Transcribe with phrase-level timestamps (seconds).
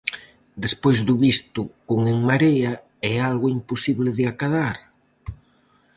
[0.63, 2.73] Despois do visto con En Marea,
[3.11, 4.75] é algo imposible de acadar?